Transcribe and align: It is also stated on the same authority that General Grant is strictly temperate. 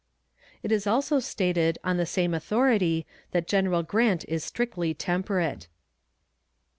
It 0.63 0.71
is 0.71 0.87
also 0.87 1.19
stated 1.19 1.77
on 1.83 1.97
the 1.97 2.07
same 2.07 2.33
authority 2.33 3.05
that 3.33 3.45
General 3.47 3.83
Grant 3.83 4.25
is 4.27 4.43
strictly 4.43 4.95
temperate. 4.95 5.67